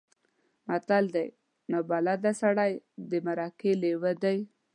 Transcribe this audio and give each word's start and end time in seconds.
متل 0.67 1.05
دی: 1.15 1.27
نابلده 1.71 2.31
سړی 2.41 2.71
د 3.09 3.11
مرکې 3.27 3.71
لېوه 3.81 4.11
دی. 4.23 4.37